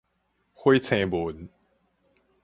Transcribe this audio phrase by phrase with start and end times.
[0.55, 1.47] 火星文